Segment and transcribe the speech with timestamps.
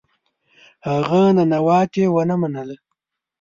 [0.89, 2.75] هغه ننواتې ونه منله.